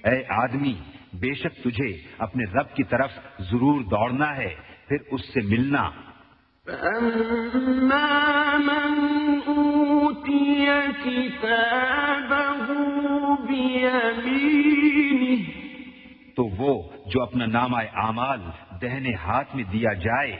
اے 0.05 0.23
آدمی 0.28 0.75
بے 1.12 1.34
شک 1.34 1.65
تجھے 1.65 1.91
اپنے 2.19 2.45
رب 2.45 2.75
کی 2.75 2.83
طرف 2.83 3.11
ضرور 3.39 3.81
دوڑنا 3.81 4.37
ہے۔ 4.37 4.73
پھر 4.89 4.97
اس 5.11 5.21
سے 5.35 5.41
ملنا۔ 5.41 5.91
فأما 6.65 8.57
من 8.57 8.95
أوتي 9.47 10.67
كتابه 11.05 12.73
بيمينه 13.47 14.55
تو 16.37 16.45
وہ 16.45 16.83
جو 17.07 17.23
اپنا 17.23 17.47
نامہ 17.47 17.77
اعمال 17.95 18.41
دہنے 18.83 19.15
ہاتھ 19.15 19.57
میں 19.57 19.65
دیا 19.65 19.93
جائے۔ 19.93 20.37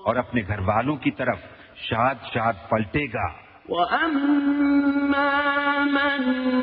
اور 0.05 0.15
اپنے 0.15 0.41
گھر 0.47 0.59
والوں 0.59 0.95
کی 0.95 1.11
طرف 1.11 1.39
شاد 1.75 2.15
شاد 2.33 2.53
پلٹے 2.69 3.05
گا۔ 3.13 3.27
وأما 3.69 5.31
من 5.85 6.21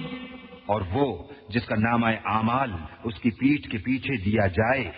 اور 0.66 0.82
وہ 0.94 1.24
جس 1.50 1.66
کا 1.66 1.76
نامہ 1.76 2.10
اعمال 2.26 2.72
اس 3.04 3.20
کی 3.20 3.32
پیٹھ 3.32 3.72
کے 3.72 3.78
پیچھے 3.78 4.16
دیا 4.26 4.48
جائے۔ 4.48 4.92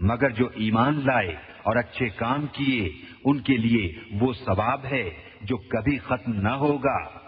مگر 0.00 0.30
جو 0.30 0.46
ایمان 0.46 0.94
لائے 0.94 1.36
اور 1.62 1.76
اچھے 1.76 2.08
کام 2.08 2.46
کیے 2.52 2.92
ان 3.24 3.40
کے 3.40 3.56
لیے 3.56 3.92
وہ 4.20 4.32
ثواب 4.32 4.84
ہے۔ 4.84 5.25
جو 5.48 5.56
کبھی 5.56 5.98
ختم 5.98 6.32
نہ 6.32 6.48
ہوگا۔ 6.48 7.25